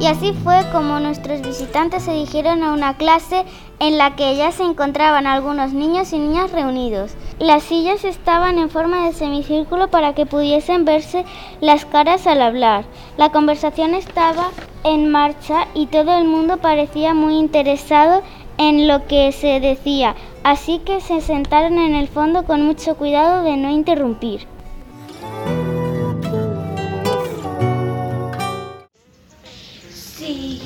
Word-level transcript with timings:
Y 0.00 0.06
así 0.06 0.32
fue 0.32 0.64
como 0.72 0.98
nuestros 0.98 1.42
visitantes 1.42 2.04
se 2.04 2.12
dirigieron 2.12 2.62
a 2.62 2.72
una 2.72 2.96
clase 2.96 3.44
en 3.80 3.98
la 3.98 4.16
que 4.16 4.34
ya 4.34 4.50
se 4.50 4.62
encontraban 4.62 5.26
algunos 5.26 5.74
niños 5.74 6.14
y 6.14 6.18
niñas 6.18 6.52
reunidos. 6.52 7.12
Las 7.38 7.64
sillas 7.64 8.04
estaban 8.04 8.58
en 8.58 8.70
forma 8.70 9.04
de 9.04 9.12
semicírculo 9.12 9.88
para 9.88 10.14
que 10.14 10.24
pudiesen 10.24 10.86
verse 10.86 11.26
las 11.60 11.84
caras 11.84 12.26
al 12.26 12.40
hablar. 12.40 12.86
La 13.18 13.30
conversación 13.30 13.94
estaba 13.94 14.48
en 14.84 15.10
marcha 15.10 15.68
y 15.74 15.84
todo 15.84 16.16
el 16.16 16.24
mundo 16.24 16.56
parecía 16.56 17.12
muy 17.12 17.34
interesado 17.34 18.22
en 18.56 18.88
lo 18.88 19.06
que 19.06 19.32
se 19.32 19.60
decía, 19.60 20.14
así 20.44 20.78
que 20.78 21.02
se 21.02 21.20
sentaron 21.20 21.78
en 21.78 21.94
el 21.94 22.08
fondo 22.08 22.44
con 22.44 22.64
mucho 22.64 22.96
cuidado 22.96 23.42
de 23.42 23.58
no 23.58 23.68
interrumpir. 23.68 24.46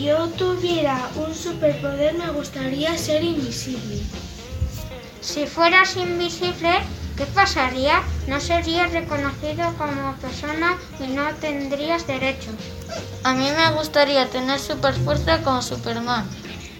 Yo 0.04 0.28
tuviera 0.28 1.08
un 1.16 1.34
superpoder 1.34 2.14
me 2.14 2.30
gustaría 2.30 2.96
ser 2.98 3.24
invisible. 3.24 4.02
Si 5.22 5.46
fueras 5.46 5.96
invisible, 5.96 6.72
¿qué 7.16 7.24
pasaría? 7.26 8.02
No 8.28 8.38
serías 8.38 8.92
reconocido 8.92 9.72
como 9.78 10.14
persona 10.16 10.76
y 11.00 11.06
no 11.06 11.24
tendrías 11.40 12.06
derechos. 12.06 12.54
A 13.22 13.32
mí 13.32 13.48
me 13.56 13.72
gustaría 13.78 14.28
tener 14.28 14.58
superfuerza 14.58 15.42
como 15.42 15.62
Superman. 15.62 16.28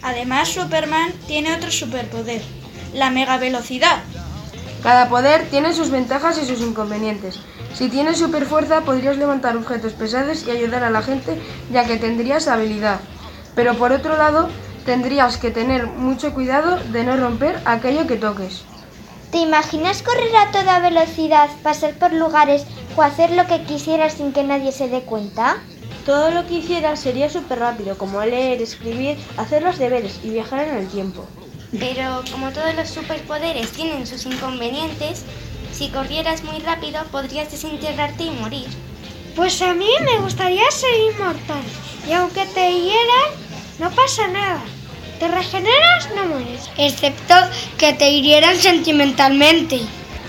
Además, 0.02 0.50
Superman 0.50 1.12
tiene 1.26 1.54
otro 1.54 1.70
superpoder, 1.70 2.42
la 2.92 3.08
mega 3.08 3.38
velocidad. 3.38 4.02
Cada 4.82 5.08
poder 5.08 5.48
tiene 5.48 5.72
sus 5.72 5.88
ventajas 5.88 6.36
y 6.36 6.46
sus 6.46 6.60
inconvenientes. 6.60 7.40
Si 7.72 7.88
tienes 7.88 8.18
superfuerza 8.18 8.82
podrías 8.82 9.16
levantar 9.16 9.56
objetos 9.56 9.94
pesados 9.94 10.46
y 10.46 10.50
ayudar 10.50 10.84
a 10.84 10.90
la 10.90 11.00
gente 11.00 11.40
ya 11.72 11.86
que 11.86 11.96
tendrías 11.96 12.48
habilidad. 12.48 13.00
Pero 13.54 13.74
por 13.74 13.92
otro 13.92 14.16
lado, 14.16 14.48
tendrías 14.84 15.36
que 15.36 15.50
tener 15.50 15.86
mucho 15.86 16.34
cuidado 16.34 16.78
de 16.92 17.04
no 17.04 17.16
romper 17.16 17.60
aquello 17.64 18.06
que 18.06 18.16
toques. 18.16 18.64
¿Te 19.30 19.38
imaginas 19.38 20.02
correr 20.02 20.36
a 20.36 20.52
toda 20.52 20.78
velocidad, 20.78 21.48
pasar 21.62 21.94
por 21.94 22.12
lugares 22.12 22.64
o 22.96 23.02
hacer 23.02 23.32
lo 23.32 23.46
que 23.46 23.62
quisieras 23.64 24.14
sin 24.14 24.32
que 24.32 24.44
nadie 24.44 24.70
se 24.70 24.88
dé 24.88 25.02
cuenta? 25.02 25.56
Todo 26.06 26.30
lo 26.30 26.46
que 26.46 26.54
hicieras 26.54 27.00
sería 27.00 27.30
súper 27.30 27.58
rápido, 27.58 27.98
como 27.98 28.22
leer, 28.22 28.60
escribir, 28.60 29.16
hacer 29.36 29.62
los 29.62 29.78
deberes 29.78 30.20
y 30.22 30.30
viajar 30.30 30.68
en 30.68 30.76
el 30.76 30.88
tiempo. 30.88 31.26
Pero 31.72 32.22
como 32.30 32.50
todos 32.50 32.74
los 32.76 32.88
superpoderes 32.88 33.72
tienen 33.72 34.06
sus 34.06 34.26
inconvenientes, 34.26 35.24
si 35.72 35.88
corrieras 35.88 36.44
muy 36.44 36.60
rápido 36.60 37.02
podrías 37.10 37.50
desintegrarte 37.50 38.24
y 38.24 38.30
morir. 38.30 38.68
Pues 39.34 39.60
a 39.62 39.74
mí 39.74 39.88
me 40.04 40.18
gustaría 40.18 40.70
ser 40.70 40.94
inmortal. 41.12 41.64
Y 42.08 42.12
aunque 42.12 42.46
te 42.46 42.70
hieran, 42.70 43.43
no 43.78 43.90
pasa 43.90 44.28
nada. 44.28 44.60
Te 45.18 45.28
regeneras, 45.28 46.08
no 46.14 46.26
mueres. 46.26 46.70
Excepto 46.76 47.34
que 47.78 47.92
te 47.92 48.10
hirieran 48.10 48.56
sentimentalmente. 48.56 49.80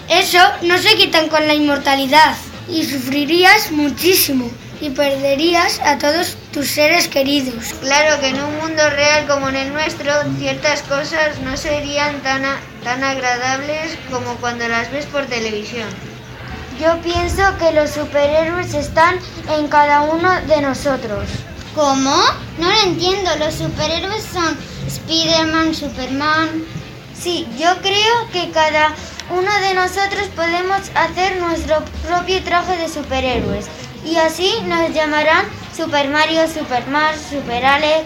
Eso 0.10 0.40
no 0.62 0.78
se 0.78 0.96
quitan 0.96 1.30
con 1.30 1.48
la 1.48 1.54
inmortalidad. 1.54 2.36
Y 2.70 2.84
sufrirías 2.84 3.72
muchísimo 3.72 4.50
y 4.82 4.90
perderías 4.90 5.80
a 5.80 5.98
todos 5.98 6.38
tus 6.52 6.68
seres 6.68 7.08
queridos. 7.08 7.74
Claro 7.82 8.20
que 8.20 8.30
en 8.30 8.42
un 8.42 8.58
mundo 8.58 8.90
real 8.90 9.28
como 9.28 9.50
en 9.50 9.56
el 9.56 9.74
nuestro, 9.74 10.12
ciertas 10.38 10.82
cosas 10.84 11.40
no 11.42 11.56
serían 11.58 12.22
tan, 12.22 12.44
tan 12.84 13.04
agradables 13.04 13.98
como 14.12 14.36
cuando 14.36 14.68
las 14.68 14.92
ves 14.92 15.06
por 15.06 15.26
televisión. 15.26 15.88
Yo 16.80 16.98
pienso 17.02 17.42
que 17.58 17.72
los 17.72 17.92
superhéroes 17.92 18.74
están 18.74 19.18
en 19.58 19.68
cada 19.68 20.02
uno 20.02 20.30
de 20.42 20.62
nosotros. 20.62 21.30
¿Cómo? 21.76 22.16
No 22.58 22.72
lo 22.72 22.80
entiendo. 22.84 23.30
Los 23.38 23.56
superhéroes 23.56 24.24
son 24.32 24.58
Spider-Man, 24.88 25.76
Superman. 25.76 26.64
Sí, 27.20 27.46
yo 27.60 27.70
creo 27.82 28.30
que 28.32 28.50
cada 28.52 28.96
uno 29.30 29.52
de 29.60 29.74
nosotros 29.74 30.30
podemos 30.36 30.78
hacer 30.96 31.38
nuestro 31.42 31.84
propio 32.08 32.42
traje 32.44 32.78
de 32.78 32.88
superhéroes. 32.88 33.66
Y 34.06 34.16
así 34.16 34.54
nos 34.68 34.94
llamarán 34.94 35.46
Super 35.76 36.08
Mario, 36.10 36.48
Super 36.48 36.88
Mars, 36.88 37.20
Super 37.30 37.66
Alex. 37.66 38.06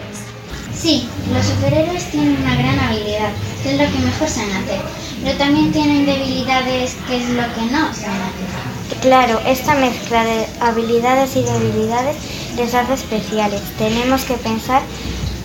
Sí, 0.74 1.08
los 1.32 1.46
superhéroes 1.46 2.10
tienen 2.10 2.38
una 2.42 2.56
gran 2.56 2.78
habilidad, 2.80 3.30
que 3.62 3.74
es 3.74 3.78
lo 3.78 3.84
que 3.84 4.04
mejor 4.04 4.28
saben 4.28 4.56
hacer, 4.56 4.80
pero 5.22 5.36
también 5.36 5.70
tienen 5.72 6.06
debilidades, 6.06 6.96
que 7.06 7.16
es 7.18 7.28
lo 7.30 7.42
que 7.54 7.70
no 7.70 7.94
saben 7.94 8.22
hacer. 8.22 9.00
Claro, 9.02 9.40
esta 9.46 9.74
mezcla 9.74 10.24
de 10.24 10.46
habilidades 10.60 11.36
y 11.36 11.42
debilidades 11.42 12.16
les 12.56 12.74
hace 12.74 12.94
especiales. 12.94 13.60
Tenemos 13.78 14.24
que 14.24 14.34
pensar 14.34 14.82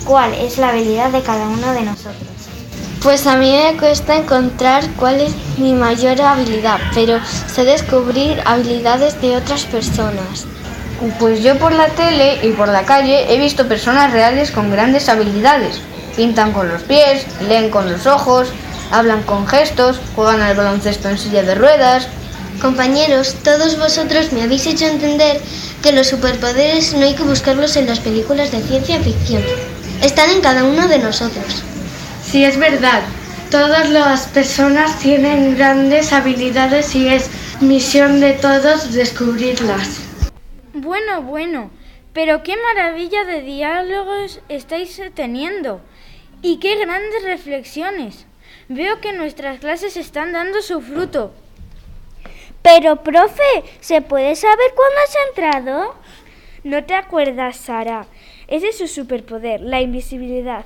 cuál 0.04 0.32
es 0.34 0.58
la 0.58 0.70
habilidad 0.70 1.10
de 1.10 1.22
cada 1.22 1.46
uno 1.48 1.72
de 1.72 1.82
nosotros. 1.82 2.26
Pues 3.02 3.26
a 3.26 3.36
mí 3.36 3.52
me 3.52 3.78
cuesta 3.78 4.16
encontrar 4.16 4.84
cuál 4.98 5.20
es 5.20 5.32
mi 5.58 5.74
mayor 5.74 6.20
habilidad, 6.20 6.80
pero 6.94 7.20
sé 7.24 7.64
descubrir 7.64 8.42
habilidades 8.44 9.20
de 9.20 9.36
otras 9.36 9.64
personas. 9.64 10.46
Pues 11.18 11.42
yo 11.42 11.58
por 11.58 11.72
la 11.72 11.88
tele 11.88 12.40
y 12.42 12.52
por 12.52 12.68
la 12.68 12.84
calle 12.84 13.32
he 13.32 13.38
visto 13.38 13.68
personas 13.68 14.12
reales 14.12 14.50
con 14.50 14.70
grandes 14.70 15.08
habilidades. 15.08 15.80
Pintan 16.16 16.52
con 16.52 16.68
los 16.68 16.82
pies, 16.82 17.26
leen 17.46 17.70
con 17.70 17.92
los 17.92 18.06
ojos, 18.06 18.48
hablan 18.90 19.22
con 19.22 19.46
gestos, 19.46 20.00
juegan 20.14 20.40
al 20.40 20.56
baloncesto 20.56 21.08
en 21.08 21.18
silla 21.18 21.42
de 21.42 21.54
ruedas. 21.54 22.08
Compañeros, 22.60 23.36
todos 23.44 23.78
vosotros 23.78 24.32
me 24.32 24.42
habéis 24.42 24.66
hecho 24.66 24.86
entender 24.86 25.40
que 25.82 25.92
los 25.92 26.06
superpoderes 26.06 26.94
no 26.94 27.04
hay 27.04 27.14
que 27.14 27.22
buscarlos 27.22 27.76
en 27.76 27.86
las 27.86 28.00
películas 28.00 28.50
de 28.50 28.62
ciencia 28.62 28.98
ficción. 29.00 29.42
Están 30.02 30.30
en 30.30 30.40
cada 30.40 30.64
uno 30.64 30.88
de 30.88 30.98
nosotros. 30.98 31.62
Sí, 32.24 32.44
es 32.44 32.58
verdad. 32.58 33.02
Todas 33.50 33.90
las 33.90 34.26
personas 34.28 34.98
tienen 34.98 35.56
grandes 35.56 36.12
habilidades 36.12 36.94
y 36.94 37.08
es 37.08 37.30
misión 37.60 38.20
de 38.20 38.32
todos 38.32 38.92
descubrirlas. 38.92 40.00
Bueno, 40.72 41.22
bueno, 41.22 41.70
pero 42.12 42.42
qué 42.42 42.56
maravilla 42.56 43.24
de 43.24 43.42
diálogos 43.42 44.40
estáis 44.48 45.00
teniendo 45.14 45.80
y 46.42 46.58
qué 46.58 46.76
grandes 46.76 47.22
reflexiones. 47.22 48.26
Veo 48.68 49.00
que 49.00 49.12
nuestras 49.12 49.60
clases 49.60 49.96
están 49.96 50.32
dando 50.32 50.62
su 50.62 50.80
fruto. 50.80 51.32
Pero, 52.66 52.96
profe, 52.96 53.62
¿se 53.78 54.02
puede 54.02 54.34
saber 54.34 54.74
cuándo 54.74 54.96
has 55.04 55.16
entrado? 55.28 55.94
No 56.64 56.82
te 56.82 56.94
acuerdas, 56.94 57.58
Sara. 57.58 58.06
Ese 58.48 58.70
es 58.70 58.78
su 58.78 58.88
superpoder, 58.88 59.60
la 59.60 59.80
invisibilidad. 59.80 60.64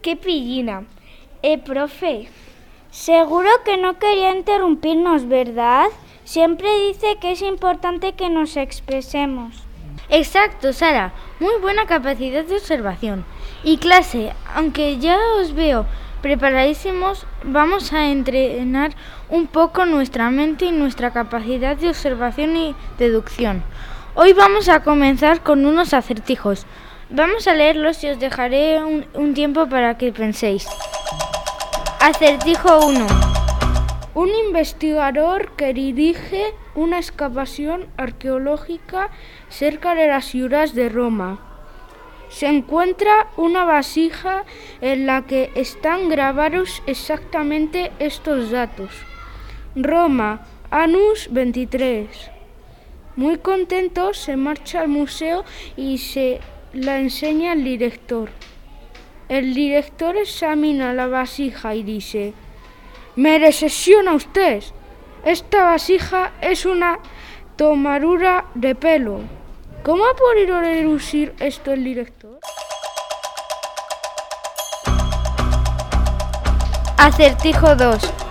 ¡Qué 0.00 0.16
pillina! 0.16 0.84
Eh, 1.42 1.58
profe. 1.58 2.28
Seguro 2.90 3.50
que 3.66 3.76
no 3.76 3.98
quería 3.98 4.34
interrumpirnos, 4.34 5.28
¿verdad? 5.28 5.88
Siempre 6.24 6.86
dice 6.86 7.18
que 7.20 7.32
es 7.32 7.42
importante 7.42 8.14
que 8.14 8.30
nos 8.30 8.56
expresemos. 8.56 9.54
Exacto, 10.08 10.72
Sara. 10.72 11.12
Muy 11.40 11.60
buena 11.60 11.84
capacidad 11.84 12.42
de 12.42 12.56
observación. 12.56 13.26
Y 13.62 13.76
clase, 13.76 14.32
aunque 14.54 14.96
ya 14.96 15.18
os 15.38 15.52
veo 15.52 15.84
preparadísimos, 16.22 17.26
vamos 17.42 17.92
a 17.92 18.10
entrenar 18.10 18.92
un 19.30 19.46
poco 19.46 19.84
nuestra 19.84 20.30
mente 20.30 20.66
y 20.66 20.72
nuestra 20.72 21.12
capacidad 21.12 21.76
de 21.76 21.88
observación 21.88 22.56
y 22.56 22.74
deducción. 22.98 23.62
Hoy 24.14 24.32
vamos 24.32 24.68
a 24.68 24.82
comenzar 24.82 25.42
con 25.42 25.66
unos 25.66 25.92
acertijos. 25.94 26.66
Vamos 27.10 27.46
a 27.46 27.54
leerlos 27.54 28.02
y 28.04 28.08
os 28.08 28.18
dejaré 28.18 28.82
un, 28.82 29.34
tiempo 29.34 29.68
para 29.68 29.96
que 29.96 30.12
penséis. 30.12 30.66
Acertijo 32.00 32.86
1. 32.86 33.06
Un 34.14 34.28
investigador 34.46 35.52
que 35.52 35.72
dirige 35.74 36.54
una 36.74 36.98
excavación 36.98 37.86
arqueológica 37.96 39.10
cerca 39.48 39.94
de 39.94 40.08
las 40.08 40.24
ciudades 40.24 40.74
de 40.74 40.88
Roma. 40.88 41.38
Se 42.28 42.46
encuentra 42.46 43.28
una 43.36 43.64
vasija 43.64 44.44
en 44.80 45.06
la 45.06 45.26
que 45.26 45.50
están 45.54 46.08
grabados 46.08 46.82
exactamente 46.86 47.92
estos 48.00 48.50
datos. 48.50 48.90
Roma, 49.76 50.46
Anus 50.70 51.28
23. 51.30 52.08
Muy 53.16 53.38
contento 53.38 54.14
se 54.14 54.36
marcha 54.36 54.80
al 54.80 54.88
museo 54.88 55.44
y 55.76 55.98
se 55.98 56.40
la 56.72 56.98
enseña 56.98 57.52
el 57.52 57.64
director. 57.64 58.30
El 59.28 59.54
director 59.54 60.16
examina 60.16 60.94
la 60.94 61.06
vasija 61.06 61.74
y 61.74 61.82
dice, 61.82 62.32
me 63.16 63.38
decepciona 63.38 64.14
usted. 64.14 64.62
Esta 65.24 65.64
vasija 65.64 66.32
es 66.40 66.64
una 66.64 67.00
tomadura 67.56 68.46
de 68.54 68.74
pelo. 68.74 69.20
¿Cómo 69.82 70.04
ha 70.06 70.14
podido 70.14 70.60
deducir 70.60 71.34
esto 71.40 71.72
el 71.72 71.84
director? 71.84 72.38
Acertijo 76.96 77.74
2. 77.74 78.27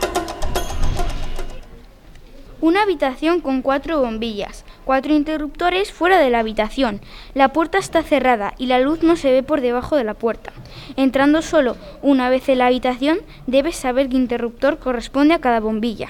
Una 2.59 2.81
habitación 2.81 3.39
con 3.39 3.61
cuatro 3.61 4.01
bombillas. 4.01 4.65
cuatro 4.83 5.13
interruptores 5.13 5.91
fuera 5.91 6.17
de 6.17 6.31
la 6.31 6.39
habitación. 6.39 7.01
La 7.35 7.49
puerta 7.53 7.77
está 7.77 8.01
cerrada 8.01 8.55
y 8.57 8.65
la 8.65 8.79
luz 8.79 9.03
no 9.03 9.15
se 9.15 9.31
ve 9.31 9.43
por 9.43 9.61
debajo 9.61 9.95
de 9.95 10.03
la 10.03 10.15
puerta. 10.15 10.53
Entrando 10.95 11.43
solo 11.43 11.77
una 12.01 12.29
vez 12.29 12.49
en 12.49 12.57
la 12.57 12.67
habitación, 12.67 13.19
debes 13.45 13.75
saber 13.75 14.09
qué 14.09 14.15
interruptor 14.15 14.79
corresponde 14.79 15.35
a 15.35 15.39
cada 15.39 15.59
bombilla. 15.59 16.07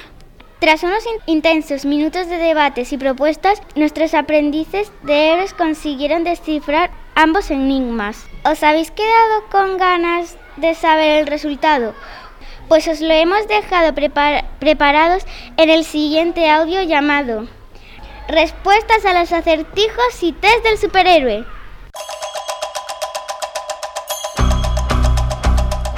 Tras 0.60 0.84
unos 0.84 1.04
intensos 1.26 1.86
minutos 1.86 2.30
de 2.30 2.38
debates 2.38 2.94
y 2.94 2.98
propuestas, 2.98 3.62
nuestros 3.76 4.14
aprendices 4.14 4.92
de 5.04 5.34
héroes 5.34 5.54
consiguieron 5.54 6.24
descifrar 6.24 6.92
ambos 7.14 7.52
enigmas. 7.52 8.26
¿Os 8.46 8.64
habéis 8.64 8.92
quedado 8.92 9.44
con 9.52 9.78
ganas 9.78 10.38
de 10.56 10.74
saber 10.76 11.20
el 11.20 11.28
resultado? 11.28 11.94
Pues 12.68 12.88
os 12.90 13.00
lo 13.00 13.14
hemos 13.14 13.48
dejado 13.48 13.94
preparados 13.94 15.24
en 15.56 15.70
el 15.70 15.86
siguiente 15.86 16.50
audio 16.50 16.84
llamado 16.84 17.48
Respuestas 18.28 19.06
a 19.06 19.18
los 19.18 19.32
acertijos 19.32 20.22
y 20.22 20.34
test 20.34 20.62
del 20.64 20.78
superhéroe. 20.78 21.46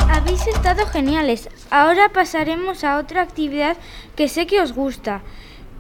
Habéis 0.08 0.46
estado 0.46 0.86
geniales. 0.86 1.50
Ahora 1.72 2.10
pasaremos 2.10 2.84
a 2.84 3.00
otra 3.00 3.24
actividad 3.24 3.78
que 4.16 4.28
sé 4.28 4.46
que 4.46 4.62
os 4.62 4.74
gusta. 4.74 5.24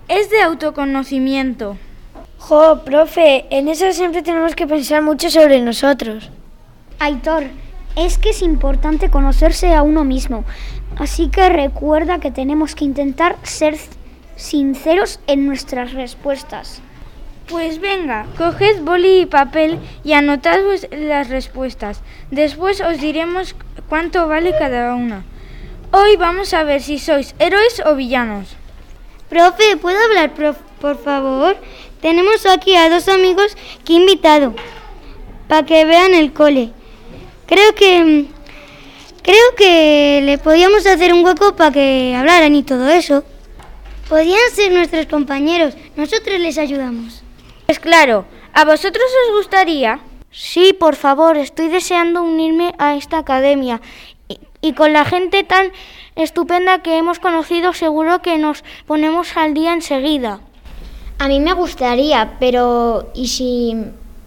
Es 0.07 0.31
de 0.31 0.42
autoconocimiento. 0.42 1.77
Jo, 2.39 2.81
profe, 2.83 3.45
en 3.51 3.68
eso 3.68 3.92
siempre 3.92 4.24
tenemos 4.24 4.56
que 4.56 4.65
pensar 4.65 5.03
mucho 5.03 5.30
sobre 5.30 5.62
nosotros. 5.62 6.31
Aitor, 6.97 7.44
es 7.95 8.18
que 8.18 8.30
es 8.30 8.41
importante 8.41 9.09
conocerse 9.09 9.74
a 9.74 9.83
uno 9.83 10.03
mismo. 10.03 10.44
Así 10.97 11.30
que 11.30 11.50
recuerda 11.50 12.19
que 12.19 12.31
tenemos 12.31 12.75
que 12.75 12.86
intentar 12.86 13.38
ser 13.44 13.77
sinceros 14.36 15.19
en 15.27 15.45
nuestras 15.45 15.94
respuestas. 15.94 16.81
Pues 17.47 17.81
venga, 17.81 18.27
coged 18.38 18.81
boli 18.83 19.21
y 19.21 19.25
papel 19.25 19.80
y 20.03 20.13
anotad 20.13 20.59
las 20.91 21.30
respuestas. 21.30 22.01
Después 22.31 22.80
os 22.80 23.00
diremos 23.00 23.56
cuánto 23.88 24.27
vale 24.27 24.53
cada 24.57 24.94
una. 24.95 25.24
Hoy 25.92 26.15
vamos 26.18 26.53
a 26.53 26.63
ver 26.63 26.81
si 26.81 27.00
sois 27.00 27.33
héroes 27.39 27.81
o 27.85 27.95
villanos. 27.95 28.56
Profe, 29.30 29.77
¿puedo 29.77 29.97
hablar, 30.06 30.33
por 30.80 30.97
favor? 31.03 31.57
Tenemos 32.01 32.45
aquí 32.45 32.75
a 32.75 32.89
dos 32.89 33.09
amigos 33.09 33.57
que 33.83 33.94
he 33.94 33.95
invitado 33.97 34.53
para 35.47 35.65
que 35.65 35.85
vean 35.85 36.13
el 36.13 36.31
cole. 36.31 36.71
Creo 37.49 37.73
que 37.73 38.27
creo 39.23 39.55
que 39.57 40.21
le 40.23 40.37
podíamos 40.37 40.85
hacer 40.85 41.11
un 41.11 41.25
hueco 41.25 41.55
para 41.55 41.71
que 41.71 42.15
hablaran 42.15 42.53
y 42.53 42.61
todo 42.61 42.87
eso. 42.89 43.23
Podían 44.07 44.51
ser 44.53 44.71
nuestros 44.71 45.07
compañeros, 45.07 45.73
nosotros 45.95 46.39
les 46.39 46.59
ayudamos. 46.59 47.23
Pues 47.65 47.79
claro, 47.79 48.25
¿a 48.53 48.65
vosotros 48.65 49.03
os 49.25 49.37
gustaría? 49.37 49.99
Sí, 50.29 50.73
por 50.79 50.95
favor, 50.95 51.37
estoy 51.37 51.69
deseando 51.69 52.21
unirme 52.21 52.75
a 52.77 52.95
esta 52.95 53.17
academia 53.17 53.81
y, 54.61 54.73
con 54.73 54.93
la 54.93 55.05
gente 55.05 55.43
tan 55.43 55.71
estupenda 56.15 56.83
que 56.83 56.97
hemos 56.97 57.17
conocido 57.17 57.73
seguro 57.73 58.21
que 58.21 58.37
nos 58.37 58.63
ponemos 58.85 59.35
al 59.37 59.55
día 59.55 59.73
enseguida. 59.73 60.39
A 61.17 61.27
mí 61.27 61.39
me 61.39 61.53
gustaría, 61.53 62.37
pero 62.39 63.09
¿y 63.15 63.27
si 63.27 63.75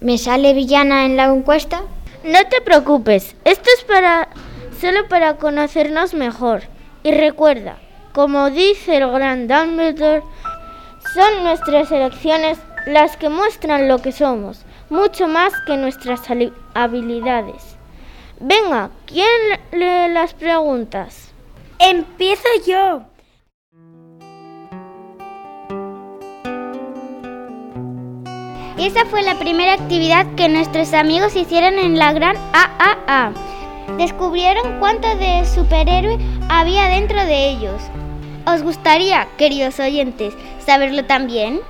me 0.01 0.19
sale 0.19 0.55
villana 0.55 1.05
en 1.05 1.17
la 1.17 1.27
encuesta? 1.27 1.83
No 2.25 2.47
te 2.49 2.61
preocupes, 2.61 3.35
esto 3.45 3.69
es 3.77 3.85
para 3.85 4.29
solo 4.81 5.09
para 5.09 5.39
conocernos 5.39 6.15
mejor. 6.15 6.63
Y 7.03 7.11
recuerda, 7.11 7.79
como 8.13 8.51
dice 8.51 8.99
el 8.99 9.11
gran 9.11 9.49
Dumbledore, 9.49 10.23
son 11.15 11.43
nuestras 11.43 11.91
elecciones 11.91 12.59
las 12.87 13.17
que 13.17 13.29
muestran 13.29 13.89
lo 13.89 13.99
que 13.99 14.13
somos, 14.13 14.65
mucho 14.89 15.27
más 15.27 15.53
que 15.67 15.77
nuestras 15.77 16.21
habilidades. 16.75 17.77
Venga, 18.39 18.91
¿quién 19.07 19.61
lee 19.73 20.13
las 20.13 20.33
preguntas? 20.35 21.33
Empiezo 21.81 22.49
yo. 22.65 23.03
Esa 28.87 29.05
fue 29.07 29.23
la 29.23 29.39
primera 29.39 29.75
actividad 29.75 30.27
que 30.35 30.49
nuestros 30.49 30.93
amigos 30.93 31.37
hicieron 31.37 31.79
en 31.79 31.99
la 31.99 32.13
gran 32.13 32.37
AAA. 32.53 33.33
Descubrieron 33.99 34.79
cuánto 34.81 35.15
de 35.17 35.45
superhéroe 35.47 36.19
había 36.49 36.87
dentro 36.87 37.25
de 37.25 37.51
ellos. 37.51 37.83
¿Os 38.47 38.63
gustaría, 38.63 39.29
queridos 39.37 39.79
oyentes, 39.79 40.35
saberlo 40.65 41.05
también? 41.05 41.61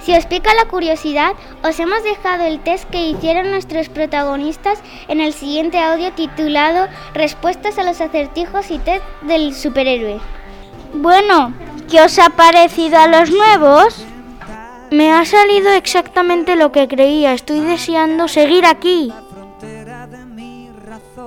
Si 0.00 0.14
os 0.14 0.26
pica 0.26 0.52
la 0.54 0.66
curiosidad, 0.66 1.32
os 1.62 1.78
hemos 1.80 2.02
dejado 2.02 2.44
el 2.44 2.60
test 2.60 2.88
que 2.90 3.06
hicieron 3.06 3.50
nuestros 3.50 3.88
protagonistas 3.88 4.80
en 5.08 5.20
el 5.20 5.32
siguiente 5.32 5.78
audio 5.78 6.12
titulado 6.12 6.88
Respuestas 7.14 7.78
a 7.78 7.84
los 7.84 8.00
acertijos 8.00 8.70
y 8.70 8.78
test 8.78 9.04
del 9.22 9.54
superhéroe. 9.54 10.20
Bueno, 10.94 11.54
¿qué 11.90 12.02
os 12.02 12.18
ha 12.18 12.30
parecido 12.30 12.98
a 12.98 13.08
los 13.08 13.30
nuevos? 13.30 14.04
Me 14.94 15.12
ha 15.12 15.24
salido 15.24 15.72
exactamente 15.72 16.54
lo 16.54 16.70
que 16.70 16.86
creía. 16.86 17.32
Estoy 17.32 17.58
deseando 17.58 18.28
seguir 18.28 18.64
aquí. 18.64 19.12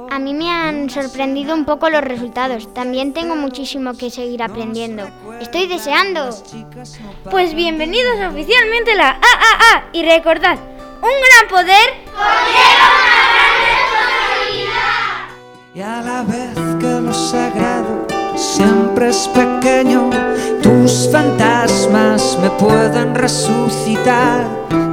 A 0.10 0.20
mí 0.20 0.34
me 0.34 0.50
han 0.50 0.90
sorprendido 0.90 1.54
un 1.54 1.66
poco 1.66 1.90
los 1.90 2.02
resultados. 2.02 2.74
También 2.74 3.12
tengo 3.12 3.36
muchísimo 3.36 3.94
que 3.94 4.10
seguir 4.10 4.42
aprendiendo. 4.42 5.06
Estoy 5.42 5.68
deseando. 5.68 6.30
Pues 7.30 7.54
bienvenidos 7.54 8.16
oficialmente 8.32 8.94
a 8.94 8.96
la 8.96 9.10
AAA 9.10 9.90
y 9.92 10.04
recordad, 10.04 10.58
un 11.02 11.18
gran 11.28 11.50
poder 11.50 11.90
conlleva 12.16 12.88
una 12.96 13.36
gran 13.36 13.52
responsabilidad. 14.48 15.28
Y 15.76 15.82
a 15.82 16.02
la 16.02 16.24
vez 16.24 16.56
que 16.80 17.02
lo 17.02 17.14
sagrado 17.14 18.08
es 19.04 19.28
pequeño, 19.30 20.10
tus 20.62 21.10
fantasmas 21.12 22.38
me 22.42 22.50
pueden 22.52 23.16
resucitar. 23.16 24.46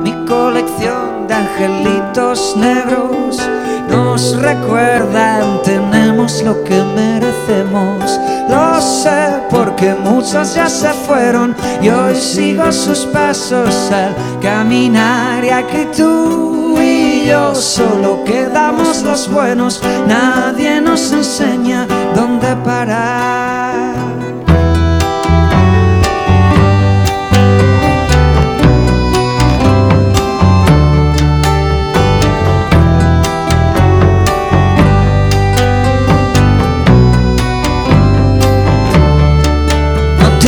Mi 0.03 0.13
colección 0.27 1.27
de 1.27 1.35
angelitos 1.35 2.57
negros 2.57 3.41
nos 3.89 4.37
recuerdan, 4.41 5.63
tenemos 5.63 6.43
lo 6.43 6.63
que 6.65 6.83
merecemos. 6.83 8.21
Lo 8.49 8.81
sé 8.81 9.43
porque 9.51 9.95
muchos 9.95 10.55
ya 10.55 10.69
se 10.69 10.91
fueron 10.91 11.57
y 11.81 11.89
hoy 11.89 12.15
sigo 12.15 12.71
sus 12.73 13.07
pasos 13.07 13.91
al 13.91 14.15
caminar 14.43 15.45
y 15.45 15.51
aquí 15.51 15.89
tú 15.97 16.79
y 16.79 17.27
yo 17.27 17.55
solo 17.55 18.23
quedamos 18.65 19.03
los 19.03 19.31
buenos, 19.31 19.83
nadie 20.09 20.81
nos 20.81 21.13
enseña 21.13 21.87
dónde 22.15 22.57
parar. 22.65 23.95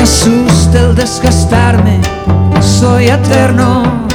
asusta 0.03 0.79
el 0.79 0.95
desgastarme, 0.95 2.01
soy 2.61 3.09
eterno 3.09 4.06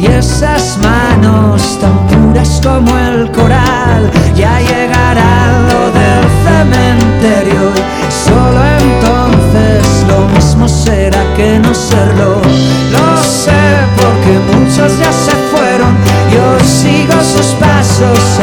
y 0.00 0.06
esas 0.06 0.78
manos 0.78 1.78
tan 1.78 2.06
puras 2.06 2.60
como 2.64 2.96
el 2.98 3.30
coral 3.32 4.10
ya 4.34 4.58
llegará 4.60 5.52
lo 5.68 5.90
del 5.98 6.24
cementerio. 6.44 7.72
Solo 8.08 8.60
entonces 8.80 10.04
lo 10.08 10.26
mismo 10.34 10.68
será 10.68 11.22
que 11.36 11.58
no 11.58 11.74
serlo. 11.74 12.40
Lo 12.92 13.22
sé 13.22 13.60
porque 13.96 14.38
muchos 14.52 14.98
ya 14.98 15.12
se 15.12 15.32
fueron 15.52 15.94
y 16.32 16.36
hoy 16.36 16.66
sigo 16.66 17.20
sus 17.22 17.54
pasos 17.60 18.39